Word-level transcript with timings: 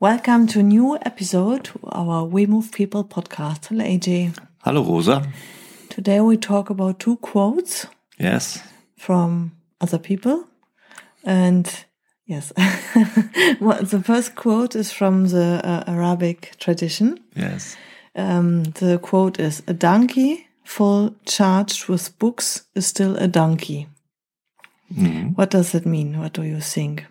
Welcome 0.00 0.46
to 0.48 0.60
a 0.60 0.62
new 0.62 0.96
episode 1.02 1.70
of 1.82 2.08
our 2.08 2.24
We 2.24 2.46
Move 2.46 2.70
People 2.70 3.02
podcast. 3.02 3.66
Hello, 3.66 3.84
AJ. 3.84 4.38
Hello, 4.62 4.84
Rosa. 4.84 5.26
Today 5.88 6.20
we 6.20 6.36
talk 6.36 6.70
about 6.70 7.00
two 7.00 7.16
quotes. 7.16 7.84
Yes. 8.16 8.62
From 8.96 9.56
other 9.80 9.98
people. 9.98 10.46
And 11.24 11.84
yes, 12.26 12.52
well, 13.60 13.82
the 13.82 14.00
first 14.00 14.36
quote 14.36 14.76
is 14.76 14.92
from 14.92 15.30
the 15.30 15.60
uh, 15.64 15.82
Arabic 15.88 16.54
tradition. 16.60 17.18
Yes. 17.34 17.76
Um, 18.14 18.62
the 18.62 19.00
quote 19.00 19.40
is 19.40 19.64
A 19.66 19.72
donkey 19.72 20.46
full 20.62 21.16
charged 21.26 21.88
with 21.88 22.16
books 22.20 22.66
is 22.76 22.86
still 22.86 23.16
a 23.16 23.26
donkey. 23.26 23.88
Mm 24.94 25.06
-hmm. 25.06 25.34
What 25.34 25.50
does 25.50 25.74
it 25.74 25.84
mean? 25.84 26.18
What 26.20 26.34
do 26.34 26.42
you 26.42 26.60
think? 26.60 27.08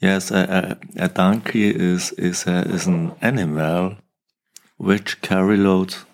Yes, 0.00 0.30
a, 0.30 0.78
a, 0.98 1.04
a 1.04 1.08
donkey 1.08 1.70
is 1.70 2.12
is 2.12 2.46
a, 2.46 2.60
is 2.68 2.86
an 2.86 3.12
animal 3.20 3.96
which 4.76 5.20
carry 5.20 5.56
loads. 5.56 6.04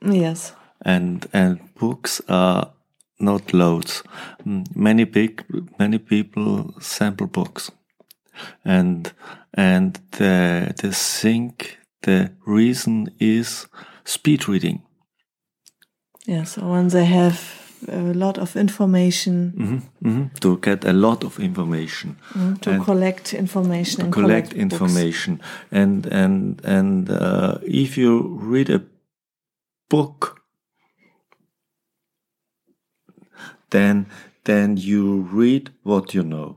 Yes. 0.00 0.54
And 0.80 1.26
and 1.32 1.58
books 1.74 2.22
are 2.28 2.72
not 3.18 3.52
loads. 3.52 4.02
Many 4.74 5.04
big 5.04 5.44
many 5.78 5.98
people 5.98 6.74
sample 6.80 7.26
books, 7.26 7.70
and 8.64 9.12
and 9.52 10.00
the 10.12 10.74
the 10.76 10.92
think 10.92 11.78
the 12.02 12.30
reason 12.46 13.08
is 13.18 13.66
speed 14.04 14.48
reading. 14.48 14.82
Yeah, 16.26 16.44
so 16.44 16.66
when 16.66 16.88
they 16.88 17.04
have 17.04 17.63
a 17.88 18.12
lot 18.14 18.38
of 18.38 18.56
information. 18.56 19.52
Mm 19.56 19.66
-hmm, 19.66 19.80
mm 19.98 20.16
-hmm. 20.16 20.38
To 20.38 20.58
get 20.60 20.84
a 20.84 20.92
lot 20.92 21.24
of 21.24 21.38
information. 21.38 22.16
Mm, 22.34 22.58
to 22.58 22.70
and 22.70 22.84
collect 22.84 23.32
information. 23.32 24.04
To 24.04 24.10
collect, 24.10 24.48
collect 24.48 24.52
information, 24.52 25.36
books. 25.36 25.48
and 25.70 26.06
and 26.06 26.64
and 26.64 27.10
uh, 27.10 27.54
if 27.62 27.96
you 27.96 28.40
read 28.52 28.70
a 28.70 28.80
book, 29.88 30.42
then 33.68 34.06
then 34.42 34.76
you 34.76 35.28
read 35.32 35.72
what 35.82 36.12
you 36.12 36.24
know. 36.24 36.56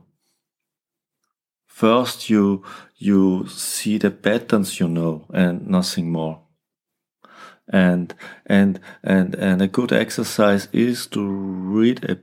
First, 1.66 2.28
you 2.28 2.64
you 2.96 3.46
see 3.48 3.98
the 3.98 4.10
patterns 4.10 4.78
you 4.78 4.88
know, 4.88 5.26
and 5.32 5.66
nothing 5.66 6.10
more 6.10 6.47
and 7.68 8.14
and 8.46 8.80
and 9.02 9.34
and 9.34 9.62
a 9.62 9.68
good 9.68 9.92
exercise 9.92 10.68
is 10.72 11.06
to 11.08 11.26
read 11.26 12.04
a 12.04 12.18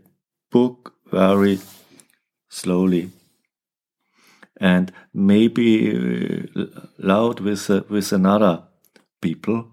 book 0.51 0.93
very 1.11 1.59
slowly. 2.49 3.11
And 4.59 4.91
maybe 5.13 6.47
uh, 6.55 6.65
loud 6.97 7.39
with 7.39 7.69
uh, 7.69 7.83
with 7.89 8.11
another 8.13 8.63
people. 9.21 9.71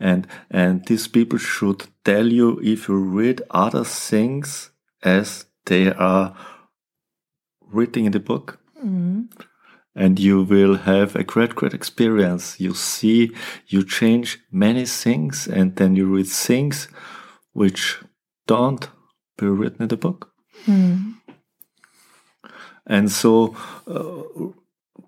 And 0.00 0.26
and 0.50 0.84
these 0.86 1.08
people 1.08 1.38
should 1.38 1.86
tell 2.04 2.26
you 2.26 2.60
if 2.62 2.88
you 2.88 2.96
read 2.96 3.42
other 3.50 3.84
things 3.84 4.70
as 5.02 5.46
they 5.66 5.92
are 5.92 6.36
written 7.72 8.06
in 8.06 8.12
the 8.12 8.20
book. 8.20 8.58
Mm 8.82 9.28
-hmm 9.28 9.44
and 9.94 10.18
you 10.18 10.42
will 10.42 10.76
have 10.76 11.14
a 11.14 11.22
great, 11.22 11.54
great 11.54 11.74
experience. 11.74 12.58
You 12.58 12.74
see, 12.74 13.30
you 13.68 13.84
change 13.84 14.40
many 14.50 14.86
things, 14.86 15.46
and 15.46 15.76
then 15.76 15.94
you 15.96 16.06
read 16.06 16.26
things 16.26 16.88
which 17.52 17.98
don't 18.46 18.88
be 19.38 19.46
written 19.46 19.82
in 19.82 19.88
the 19.88 19.96
book. 19.96 20.32
Mm. 20.66 21.14
And 22.86 23.10
so, 23.10 23.56
uh, 23.86 24.50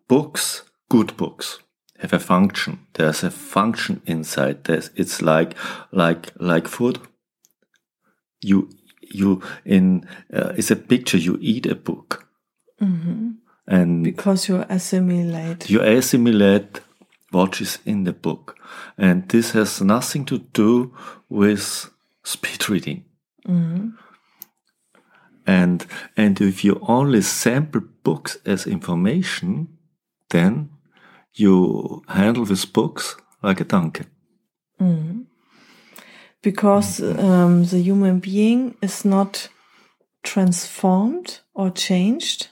books, 0.09 0.63
good 0.89 1.17
books, 1.17 1.59
have 1.99 2.13
a 2.13 2.19
function. 2.19 2.87
There's 2.95 3.25
a 3.25 3.31
function 3.31 4.03
inside. 4.07 4.65
There's, 4.65 4.91
it's 4.95 5.21
like, 5.21 5.55
like, 5.91 6.31
like 6.39 6.69
food. 6.69 7.01
You, 8.41 8.71
you 9.01 9.43
in, 9.65 10.09
uh, 10.33 10.53
it's 10.57 10.71
a 10.71 10.77
picture. 10.77 11.19
You 11.19 11.39
eat 11.41 11.67
a 11.67 11.75
book. 11.75 12.29
Mm 12.81 13.01
-hmm 13.01 13.46
and 13.66 14.04
because 14.04 14.49
you 14.49 14.65
assimilate 14.69 15.69
you 15.69 15.81
assimilate 15.81 16.81
what 17.31 17.60
is 17.60 17.78
in 17.84 18.04
the 18.04 18.12
book 18.12 18.56
and 18.97 19.28
this 19.28 19.50
has 19.50 19.81
nothing 19.81 20.25
to 20.25 20.38
do 20.38 20.94
with 21.28 21.91
speed 22.25 22.69
reading 22.69 23.04
mm-hmm. 23.47 23.88
and 25.47 25.87
and 26.16 26.41
if 26.41 26.65
you 26.65 26.78
only 26.82 27.21
sample 27.21 27.82
books 28.03 28.38
as 28.47 28.66
information 28.66 29.69
then 30.31 30.71
you 31.34 32.03
handle 32.09 32.44
with 32.44 32.72
books 32.72 33.16
like 33.43 33.60
a 33.60 33.65
donkey 33.65 34.04
mm-hmm. 34.81 35.22
because 36.43 37.00
um, 37.00 37.65
the 37.65 37.78
human 37.78 38.21
being 38.21 38.77
is 38.81 39.04
not 39.04 39.48
transformed 40.22 41.41
or 41.54 41.71
changed 41.71 42.48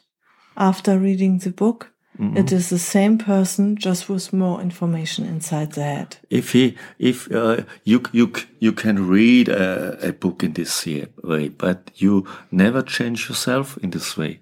after 0.55 0.99
reading 0.99 1.41
the 1.41 1.51
book. 1.51 1.93
Mm 2.19 2.31
-hmm. 2.31 2.39
It 2.39 2.53
is 2.53 2.69
the 2.69 2.79
same 2.79 3.17
person, 3.17 3.75
just 3.79 4.09
with 4.09 4.33
more 4.33 4.63
information 4.63 5.27
inside 5.27 5.67
the 5.73 5.83
head. 5.83 6.19
If 6.29 6.53
he, 6.53 6.75
if 6.97 7.29
uh, 7.31 7.57
you 7.83 8.01
you 8.13 8.31
you 8.59 8.73
can 8.73 9.09
read 9.11 9.49
a, 9.49 9.97
a 10.09 10.13
book 10.13 10.43
in 10.43 10.53
this 10.53 10.85
way, 11.23 11.51
but 11.51 11.79
you 11.95 12.27
never 12.49 12.85
change 12.85 13.27
yourself 13.29 13.77
in 13.81 13.91
this 13.91 14.17
way, 14.17 14.41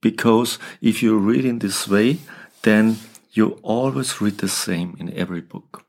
because 0.00 0.58
if 0.80 1.02
you 1.02 1.30
read 1.30 1.44
in 1.44 1.58
this 1.58 1.86
way, 1.86 2.18
then 2.60 2.96
you 3.32 3.58
always 3.62 4.20
read 4.20 4.36
the 4.38 4.48
same 4.48 4.92
in 4.98 5.12
every 5.14 5.42
book. 5.42 5.84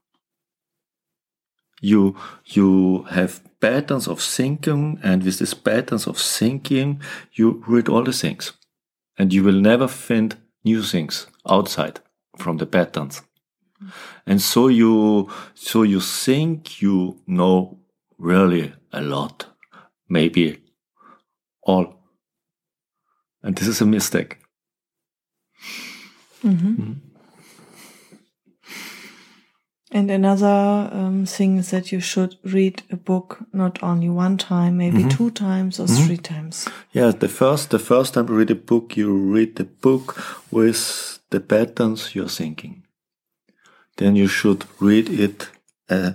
You 1.81 2.15
you 2.55 3.03
have 3.09 3.39
patterns 3.59 4.07
of 4.07 4.21
thinking, 4.35 4.99
and 5.03 5.23
with 5.23 5.37
these 5.37 5.57
patterns 5.57 6.07
of 6.07 6.17
thinking, 6.37 7.01
you 7.33 7.63
read 7.67 7.89
all 7.89 8.03
the 8.03 8.13
things 8.13 8.60
and 9.21 9.31
you 9.31 9.43
will 9.43 9.61
never 9.61 9.87
find 9.87 10.35
new 10.63 10.81
things 10.81 11.27
outside 11.47 11.99
from 12.37 12.57
the 12.57 12.65
patterns. 12.65 13.21
And 14.25 14.41
so 14.41 14.67
you, 14.67 15.29
so 15.53 15.83
you 15.83 15.99
think 15.99 16.81
you 16.81 17.21
know 17.27 17.77
really 18.17 18.73
a 18.91 18.99
lot, 18.99 19.45
maybe 20.09 20.63
all. 21.61 21.99
And 23.43 23.55
this 23.55 23.67
is 23.67 23.81
a 23.81 23.85
mistake. 23.85 24.37
Mm 26.43 26.57
-hmm. 26.57 26.67
Mm 26.67 26.75
-hmm. 26.77 27.10
And 29.93 30.09
another 30.09 30.89
um, 30.93 31.25
thing 31.25 31.57
is 31.57 31.71
that 31.71 31.91
you 31.91 31.99
should 31.99 32.37
read 32.43 32.81
a 32.89 32.95
book 32.95 33.39
not 33.51 33.83
only 33.83 34.07
one 34.07 34.37
time, 34.37 34.77
maybe 34.77 34.99
mm 34.99 35.09
-hmm. 35.09 35.17
two 35.17 35.31
times 35.31 35.79
or 35.79 35.87
mm 35.87 35.95
-hmm. 35.95 36.05
three 36.05 36.21
times. 36.21 36.67
Yeah, 36.91 37.17
the 37.17 37.27
first 37.27 37.69
the 37.69 37.79
first 37.79 38.13
time 38.13 38.25
you 38.29 38.37
read 38.37 38.51
a 38.51 38.61
book, 38.65 38.95
you 38.97 39.33
read 39.33 39.55
the 39.55 39.67
book 39.81 40.15
with 40.49 41.19
the 41.29 41.39
patterns 41.39 42.13
you're 42.15 42.35
thinking. 42.35 42.85
Then 43.95 44.15
you 44.15 44.27
should 44.27 44.65
read 44.79 45.09
it 45.09 45.51
a 45.87 46.13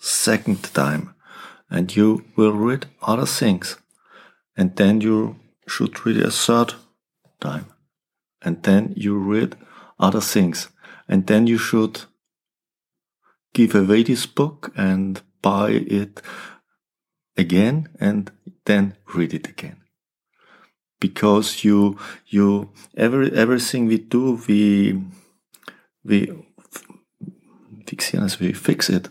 second 0.00 0.72
time, 0.72 1.14
and 1.68 1.92
you 1.92 2.24
will 2.34 2.66
read 2.68 2.86
other 3.00 3.28
things, 3.28 3.78
and 4.56 4.76
then 4.76 5.00
you 5.00 5.36
should 5.66 6.04
read 6.04 6.24
a 6.24 6.30
third 6.30 6.74
time, 7.38 7.64
and 8.40 8.62
then 8.62 8.92
you 8.96 9.32
read 9.32 9.56
other 9.96 10.22
things, 10.22 10.70
and 11.06 11.26
then 11.26 11.46
you 11.46 11.58
should 11.58 12.11
give 13.52 13.74
away 13.74 14.02
this 14.02 14.26
book 14.26 14.72
and 14.76 15.22
buy 15.42 15.70
it 15.70 16.22
again 17.36 17.88
and 18.00 18.30
then 18.64 18.96
read 19.14 19.34
it 19.34 19.48
again. 19.48 19.76
Because 21.00 21.64
you 21.64 21.98
you 22.26 22.70
every 22.96 23.32
everything 23.32 23.86
we 23.86 23.98
do 23.98 24.40
we 24.46 25.02
we 26.04 26.32
fixieren 27.86 28.40
we 28.40 28.52
fix 28.52 28.88
it. 28.88 29.08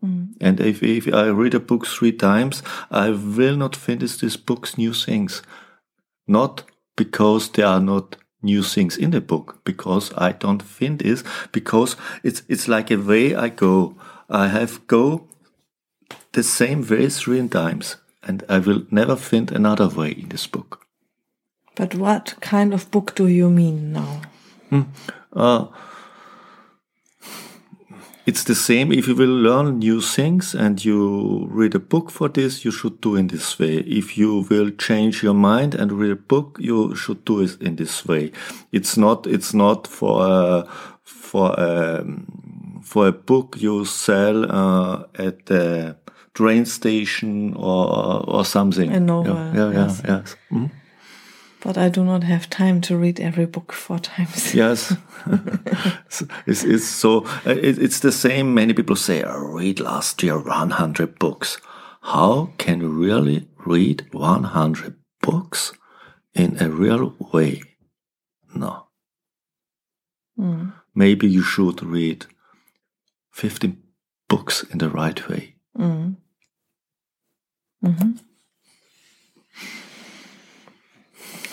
Mm. 0.00 0.34
and 0.40 0.60
if, 0.60 0.80
if 0.80 1.12
I 1.12 1.26
read 1.26 1.54
a 1.54 1.60
book 1.60 1.84
three 1.84 2.12
times 2.12 2.62
I 2.88 3.10
will 3.10 3.56
not 3.56 3.74
finish 3.74 4.16
this 4.16 4.36
book's 4.36 4.78
new 4.78 4.92
things. 4.92 5.42
Not 6.28 6.62
because 6.96 7.50
they 7.50 7.64
are 7.64 7.80
not 7.80 8.16
new 8.42 8.62
things 8.62 8.96
in 8.96 9.10
the 9.10 9.20
book 9.20 9.60
because 9.64 10.12
I 10.16 10.32
don't 10.32 10.62
find 10.62 10.98
this 10.98 11.24
because 11.52 11.96
it's 12.22 12.42
it's 12.48 12.68
like 12.68 12.90
a 12.90 12.96
way 12.96 13.34
I 13.34 13.48
go. 13.48 13.96
I 14.30 14.48
have 14.48 14.86
go 14.86 15.26
the 16.32 16.42
same 16.42 16.86
way 16.86 17.08
three 17.08 17.48
times 17.48 17.96
and 18.22 18.44
I 18.48 18.58
will 18.58 18.82
never 18.90 19.16
find 19.16 19.50
another 19.50 19.88
way 19.88 20.10
in 20.10 20.28
this 20.28 20.46
book. 20.46 20.86
But 21.74 21.94
what 21.94 22.34
kind 22.40 22.74
of 22.74 22.90
book 22.90 23.14
do 23.14 23.26
you 23.26 23.50
mean 23.50 23.92
now? 23.92 24.22
Hmm. 24.70 24.82
Uh, 25.32 25.66
it's 28.28 28.44
the 28.44 28.54
same. 28.54 28.92
If 28.92 29.08
you 29.08 29.14
will 29.14 29.36
learn 29.48 29.78
new 29.78 30.00
things 30.02 30.54
and 30.54 30.84
you 30.84 31.46
read 31.50 31.74
a 31.74 31.78
book 31.78 32.10
for 32.10 32.28
this 32.28 32.62
you 32.64 32.70
should 32.70 33.00
do 33.00 33.16
in 33.16 33.28
this 33.28 33.58
way. 33.58 33.76
If 34.00 34.18
you 34.18 34.46
will 34.50 34.70
change 34.70 35.22
your 35.22 35.34
mind 35.34 35.74
and 35.74 35.92
read 35.92 36.10
a 36.10 36.22
book 36.32 36.58
you 36.60 36.94
should 36.94 37.24
do 37.24 37.40
it 37.40 37.60
in 37.62 37.76
this 37.76 38.04
way. 38.06 38.32
It's 38.70 38.96
not 38.98 39.26
it's 39.26 39.54
not 39.54 39.86
for 39.86 40.14
a, 40.26 40.68
for 41.04 41.54
a, 41.56 42.04
for 42.82 43.08
a 43.08 43.12
book 43.12 43.56
you 43.58 43.84
sell 43.86 44.44
uh, 44.50 45.04
at 45.14 45.46
the 45.46 45.96
train 46.34 46.66
station 46.66 47.54
or 47.54 48.28
or 48.28 48.44
something. 48.44 48.92
A 48.92 49.00
novel, 49.00 49.34
yeah 49.34 49.54
yeah, 49.54 49.70
yeah 49.72 49.86
yes. 49.86 50.02
yes. 50.06 50.36
Mhm. 50.50 50.70
But 51.60 51.76
I 51.76 51.88
do 51.88 52.04
not 52.04 52.22
have 52.22 52.48
time 52.48 52.80
to 52.82 52.96
read 52.96 53.18
every 53.20 53.46
book 53.46 53.72
four 53.72 53.98
times. 54.16 54.54
Yes, 54.54 54.94
it's, 56.46 56.64
it's 56.64 56.84
so. 56.86 57.24
uh, 57.46 57.50
It, 57.50 57.78
it's 57.78 58.00
the 58.00 58.12
same. 58.12 58.54
Many 58.54 58.72
people 58.74 58.96
say, 58.96 59.22
"I 59.22 59.34
read 59.36 59.80
last 59.80 60.22
year 60.22 60.38
100 60.38 61.18
books." 61.18 61.58
How 62.00 62.50
can 62.58 62.80
you 62.80 62.88
really 62.88 63.48
read 63.66 64.06
100 64.12 64.94
books 65.20 65.72
in 66.32 66.56
a 66.62 66.68
real 66.70 67.14
way? 67.32 67.62
No. 68.54 68.86
Mm. 70.38 70.72
Maybe 70.94 71.26
you 71.28 71.42
should 71.42 71.82
read 71.82 72.26
15 73.32 73.76
books 74.28 74.62
in 74.70 74.78
the 74.78 74.88
right 74.88 75.28
way. 75.28 75.56
Mm. 75.76 76.16
Mhm. 77.84 78.18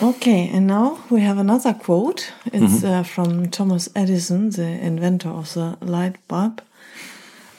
Okay, 0.02 0.50
and 0.52 0.66
now 0.66 0.98
we 1.08 1.22
have 1.22 1.38
another 1.38 1.72
quote. 1.72 2.30
It's 2.52 2.84
uh, 2.84 3.02
from 3.02 3.48
Thomas 3.48 3.88
Edison, 3.96 4.50
the 4.50 4.62
inventor 4.62 5.30
of 5.30 5.54
the 5.54 5.78
light 5.80 6.16
bulb. 6.28 6.60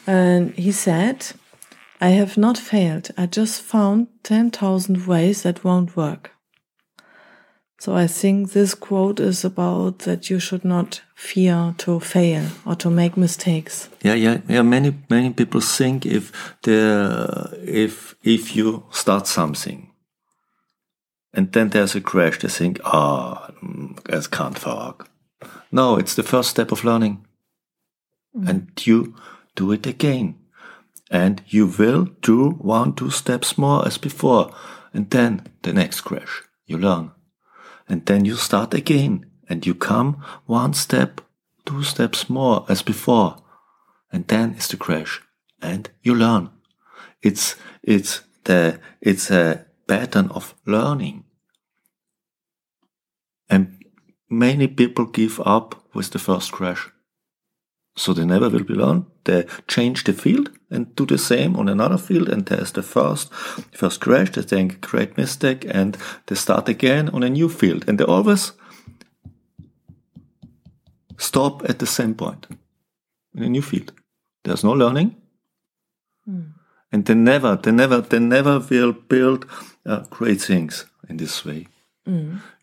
And 0.06 0.52
he 0.54 0.72
said, 0.72 1.26
I 2.00 2.10
have 2.10 2.38
not 2.38 2.60
failed. 2.60 3.10
I 3.18 3.26
just 3.26 3.62
found 3.62 4.08
10,000 4.22 5.08
ways 5.08 5.42
that 5.42 5.64
won't 5.64 5.98
work. 5.98 6.32
So 7.80 7.96
I 7.96 8.06
think 8.06 8.52
this 8.52 8.76
quote 8.76 9.20
is 9.20 9.44
about 9.44 10.00
that 10.00 10.30
you 10.30 10.40
should 10.40 10.64
not 10.64 11.02
fear 11.16 11.74
to 11.80 12.00
fail 12.00 12.50
or 12.66 12.76
to 12.76 12.90
make 12.92 13.18
mistakes. 13.18 13.90
Yeah, 14.04 14.16
yeah, 14.16 14.42
yeah. 14.48 14.64
Many 14.64 14.96
many 15.10 15.32
people 15.32 15.62
think 15.62 16.04
if 16.04 16.32
the 16.64 17.56
if 17.64 18.16
if 18.24 18.56
you 18.56 18.84
start 18.90 19.28
something 19.28 19.92
and 21.34 21.52
then 21.52 21.70
there's 21.70 21.96
a 21.96 22.02
crash, 22.02 22.40
they 22.40 22.48
think, 22.48 22.80
ah, 22.84 23.52
oh, 23.64 23.96
it 24.10 24.32
can't 24.32 24.66
work. 24.66 25.10
No, 25.72 25.98
it's 25.98 26.16
the 26.16 26.24
first 26.24 26.50
step 26.50 26.72
of 26.72 26.84
learning, 26.84 27.26
and 28.46 28.70
you 28.86 29.16
do 29.56 29.72
it 29.72 29.86
again, 29.86 30.36
and 31.12 31.42
you 31.48 31.68
will 31.68 32.06
do 32.22 32.52
one 32.52 32.94
two 32.94 33.10
steps 33.12 33.58
more 33.58 33.86
as 33.86 33.98
before, 33.98 34.54
and 34.94 35.10
then 35.10 35.48
the 35.62 35.74
next 35.74 36.02
crash, 36.02 36.44
you 36.66 36.78
learn, 36.78 37.12
and 37.88 38.06
then 38.06 38.26
you 38.26 38.36
start 38.36 38.74
again, 38.74 39.26
and 39.50 39.66
you 39.66 39.74
come 39.74 40.24
one 40.46 40.74
step, 40.74 41.22
two 41.66 41.84
steps 41.84 42.30
more 42.30 42.66
as 42.70 42.82
before. 42.82 43.38
And 44.12 44.28
then 44.28 44.56
is 44.56 44.68
the 44.68 44.78
crash. 44.78 45.22
And 45.62 45.90
you 46.02 46.16
learn. 46.16 46.50
It's 47.22 47.56
it's 47.84 48.22
the 48.44 48.80
it's 49.02 49.30
a 49.32 49.66
pattern 49.88 50.30
of 50.32 50.54
learning. 50.66 51.24
And 53.50 53.84
many 54.30 54.68
people 54.68 55.06
give 55.06 55.40
up 55.46 55.84
with 55.94 56.12
the 56.12 56.20
first 56.20 56.52
crash. 56.52 56.90
So 57.96 58.14
they 58.14 58.26
never 58.26 58.50
will 58.50 58.64
be 58.64 58.76
learned. 58.76 59.06
They 59.24 59.46
change 59.68 60.04
the 60.04 60.14
field 60.14 60.52
and 60.70 60.96
do 60.96 61.06
the 61.06 61.18
same 61.18 61.56
on 61.56 61.68
another 61.68 61.98
field 61.98 62.30
and 62.30 62.46
there's 62.46 62.72
the 62.72 62.84
first 62.84 63.34
first 63.74 64.02
crash 64.02 64.32
they 64.32 64.44
think 64.44 64.82
great 64.82 65.18
mistake 65.18 65.66
and 65.68 65.98
they 66.28 66.36
start 66.36 66.70
again 66.70 67.10
on 67.10 67.24
a 67.24 67.30
new 67.30 67.50
field. 67.50 67.86
And 67.88 67.98
they 67.98 68.06
always 68.06 68.52
stop 71.18 71.68
at 71.70 71.80
the 71.80 71.88
same 71.88 72.14
point 72.14 72.48
in 73.34 73.44
a 73.44 73.50
new 73.50 73.62
field. 73.62 73.92
There's 74.44 74.64
no 74.64 74.74
learning, 74.74 75.16
hmm. 76.26 76.52
And 76.92 77.06
they 77.06 77.16
never, 77.16 77.56
they 77.56 77.72
never, 77.72 78.02
they 78.02 78.20
never 78.20 78.60
will 78.60 78.94
build 78.94 79.46
uh, 79.86 80.04
great 80.10 80.42
things 80.42 80.86
in 81.10 81.18
this 81.18 81.46
way. 81.46 81.68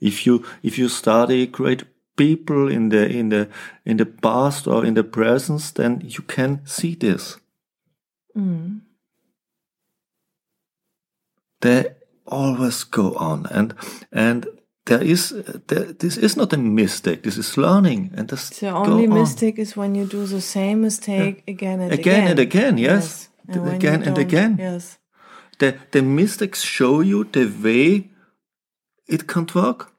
If 0.01 0.27
you 0.27 0.43
if 0.63 0.79
you 0.79 0.89
study 0.89 1.47
great 1.47 1.85
people 2.17 2.69
in 2.73 2.89
the 2.89 3.07
in 3.07 3.29
the 3.29 3.49
in 3.85 3.99
the 3.99 4.07
past 4.07 4.67
or 4.67 4.87
in 4.87 4.95
the 4.95 5.05
present, 5.05 5.73
then 5.75 6.01
you 6.03 6.23
can 6.27 6.61
see 6.65 6.95
this. 6.97 7.37
They 11.61 11.85
always 12.27 12.85
go 12.85 13.15
on, 13.17 13.47
and 13.51 13.75
and 14.13 14.47
there 14.87 15.03
is 15.03 15.35
there, 15.67 15.93
this 15.99 16.17
is 16.17 16.37
not 16.37 16.53
a 16.53 16.57
mistake. 16.57 17.23
This 17.23 17.37
is 17.39 17.57
learning, 17.57 18.13
and 18.17 18.29
The 18.29 18.69
only 18.71 19.07
on. 19.07 19.15
mistake 19.15 19.59
is 19.59 19.77
when 19.77 19.95
you 19.95 20.07
do 20.07 20.27
the 20.27 20.41
same 20.41 20.81
mistake 20.81 21.43
again 21.49 21.81
and 21.81 21.93
Again 21.93 22.15
again. 22.15 22.31
and 22.31 22.39
again, 22.39 22.79
yes. 22.79 23.29
And 23.49 23.69
Again 23.69 24.03
and 24.03 24.19
again. 24.19 24.57
Yes. 24.59 24.99
the 25.59 25.75
the 25.91 26.03
mistakes 26.03 26.63
show 26.63 27.03
you 27.03 27.25
the 27.25 27.47
way 27.63 28.11
it 29.07 29.27
can't 29.27 29.55
work. 29.55 29.93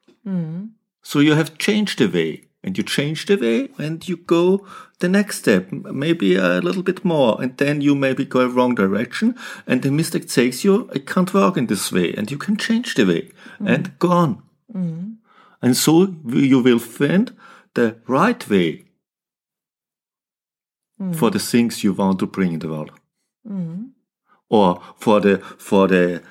So 1.01 1.19
you 1.19 1.35
have 1.35 1.57
changed 1.57 1.99
the 1.99 2.07
way, 2.07 2.47
and 2.63 2.75
you 2.77 2.83
change 2.83 3.25
the 3.25 3.35
way, 3.37 3.69
and 3.77 4.07
you 4.09 4.17
go 4.17 4.65
the 4.99 5.07
next 5.07 5.37
step, 5.37 5.71
maybe 5.71 6.35
a 6.35 6.59
little 6.61 6.81
bit 6.83 7.05
more, 7.05 7.41
and 7.41 7.55
then 7.57 7.81
you 7.81 7.95
maybe 7.95 8.25
go 8.25 8.39
a 8.39 8.47
wrong 8.47 8.75
direction, 8.75 9.35
and 9.67 9.81
the 9.81 9.91
mistake 9.91 10.27
takes 10.27 10.63
you. 10.63 10.89
It 10.93 11.05
can't 11.05 11.33
work 11.33 11.57
in 11.57 11.67
this 11.67 11.91
way, 11.91 12.13
and 12.17 12.31
you 12.31 12.37
can 12.39 12.57
change 12.57 12.95
the 12.95 13.05
way 13.05 13.29
and 13.59 13.91
go 13.99 14.09
on. 14.09 14.41
And 15.61 15.77
so 15.77 16.15
you 16.25 16.63
will 16.63 16.79
find 16.79 17.31
the 17.73 17.95
right 18.07 18.49
way 18.49 18.85
for 21.13 21.29
the 21.31 21.39
things 21.39 21.83
you 21.83 21.93
want 21.93 22.19
to 22.19 22.25
bring 22.25 22.53
in 22.53 22.59
the 22.59 22.67
world 22.69 22.91
Mm-hmm. 23.47 23.83
or 24.49 24.81
for 24.97 25.19
the 25.21 25.37
for 25.37 25.87
the 25.87 26.23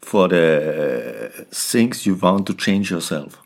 for 0.00 0.28
the 0.28 1.32
uh, 1.40 1.44
things 1.52 2.06
you 2.06 2.14
want 2.14 2.46
to 2.46 2.54
change 2.54 2.90
yourself. 2.90 3.42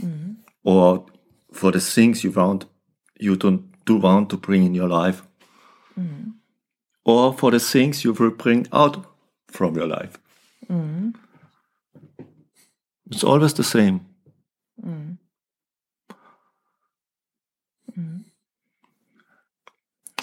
Mm-hmm. 0.00 0.32
Or 0.62 1.06
for 1.52 1.72
the 1.72 1.80
things 1.80 2.22
you 2.22 2.30
want 2.30 2.66
you 3.18 3.36
don't 3.36 3.64
do 3.84 3.96
want 3.96 4.30
to 4.30 4.36
bring 4.36 4.64
in 4.64 4.74
your 4.74 4.88
life. 4.88 5.22
Mm-hmm. 5.98 6.30
Or 7.04 7.32
for 7.34 7.50
the 7.50 7.60
things 7.60 8.04
you 8.04 8.12
will 8.12 8.30
bring 8.30 8.66
out 8.72 9.04
from 9.48 9.74
your 9.76 9.88
life. 9.88 10.18
It's 13.10 13.24
always 13.24 13.54
the 13.54 13.64
same 13.64 14.00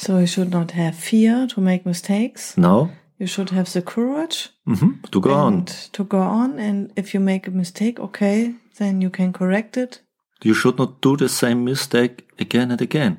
So 0.01 0.17
you 0.17 0.25
should 0.27 0.49
not 0.49 0.71
have 0.71 0.95
fear 0.95 1.47
to 1.47 1.61
make 1.61 1.85
mistakes. 1.85 2.57
No. 2.57 2.89
You 3.19 3.27
should 3.27 3.51
have 3.51 3.71
the 3.71 3.81
courage 3.83 4.49
mhm, 4.65 5.01
to 5.11 5.21
go 5.21 5.33
on 5.33 5.65
to 5.91 6.03
go 6.03 6.17
on. 6.19 6.59
And 6.59 6.91
if 6.95 7.13
you 7.13 7.19
make 7.23 7.47
a 7.47 7.51
mistake, 7.51 7.99
okay, 7.99 8.55
then 8.77 9.01
you 9.01 9.11
can 9.11 9.31
correct 9.31 9.77
it. 9.77 10.01
you 10.43 10.55
should 10.55 10.77
not 10.77 11.01
do 11.01 11.15
the 11.17 11.29
same 11.29 11.63
mistake 11.63 12.13
again 12.39 12.71
and 12.71 12.81
again. 12.81 13.17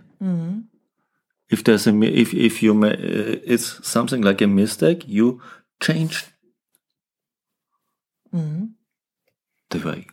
If 1.48 1.62
there's 1.62 1.86
a 1.86 1.92
if 2.02 2.34
if 2.34 2.62
you 2.62 2.74
ma- 2.74 2.86
uh, 2.88 3.38
it's 3.52 3.78
something 3.88 4.24
like 4.24 4.44
a 4.44 4.46
mistake, 4.48 5.04
you 5.06 5.40
change 5.80 6.24
the 9.70 9.78
way 9.78 10.06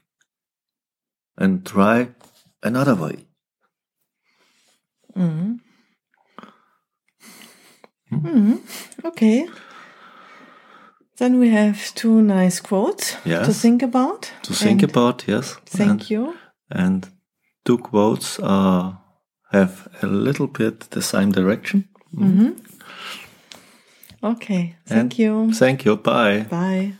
and 1.37 1.65
try 1.65 2.09
another 2.61 2.95
way. 2.95 3.15
Okay. 9.05 9.47
Then 11.17 11.39
we 11.39 11.49
have 11.49 11.93
two 11.95 12.21
nice 12.21 12.61
quotes 12.61 13.17
to 13.23 13.53
think 13.53 13.83
about. 13.83 14.31
To 14.43 14.53
think 14.53 14.83
about, 14.83 15.27
yes. 15.27 15.57
Thank 15.65 15.89
and, 15.91 16.09
you. 16.09 16.35
And 16.71 17.09
two 17.65 17.77
quotes 17.77 18.39
uh, 18.39 18.93
have 19.51 19.87
a 20.01 20.07
little 20.07 20.47
bit 20.47 20.91
the 20.91 21.01
same 21.01 21.31
direction. 21.31 21.89
Mm-hmm. 22.15 22.51
Okay. 24.23 24.75
Thank 24.85 25.01
And 25.01 25.19
you. 25.19 25.53
Thank 25.53 25.85
you. 25.85 25.97
Bye. 25.97 26.45
Bye. 26.49 26.93